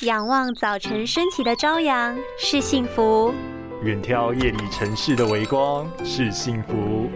[0.00, 3.32] 仰望早晨升起的朝阳是幸福，
[3.84, 7.08] 远眺夜里城市的微光是幸福，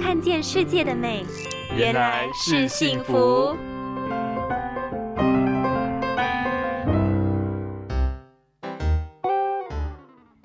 [0.00, 1.26] 看见世界的美
[1.76, 3.54] 原来是幸福。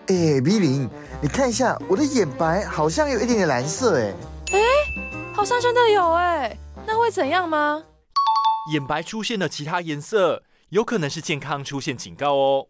[0.07, 0.89] 哎，B 零，
[1.21, 4.13] 你看一下我的眼白好像有一点点蓝色，哎，
[4.51, 4.59] 哎，
[5.33, 7.81] 好像真的有哎，那会怎样吗？
[8.73, 12.67] 眼白出现了其他颜色，有可能是健康出现警告哦。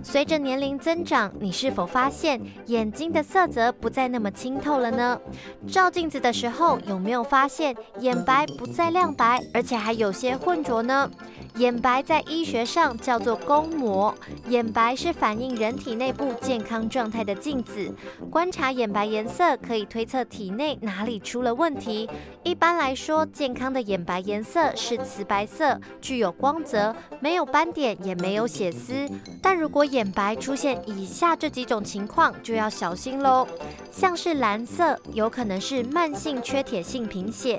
[0.00, 5.20] 随着年龄增长，你是否发现眼睛的色泽不再那么清透了呢？
[5.66, 11.10] 照镜子的时候，有没有发现眼白不再亮白，而且还有些浑浊呢？
[11.56, 14.14] 眼白在医学上叫做弓膜，
[14.48, 17.90] 眼白是反映人体内部健康状态的镜子。
[18.30, 22.08] 观察眼白颜色，可以推测体内哪里出了问题。
[22.42, 29.08] 一般来说，健康的眼白颜色是瓷白色，具有光泽，没有斑点，也没有血丝。
[29.42, 33.48] 但如果眼白出现以下这几种情况，就要小心喽。
[33.90, 37.58] 像是蓝色，有可能是慢性缺铁性贫血；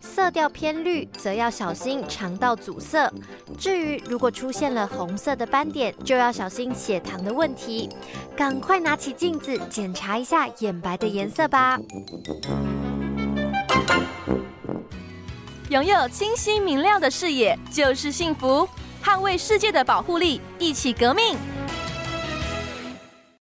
[0.00, 3.08] 色调偏绿，则要小心肠道阻塞。
[3.58, 7.88] 至于如果出现了红色的斑点，就要小心血糖的问题。
[8.36, 11.78] 赶快拿起镜子检查一下眼白的颜色吧。
[15.70, 18.68] 拥有清晰明亮的视野就是幸福，
[19.02, 21.36] 捍卫世界的保护力，一起革命。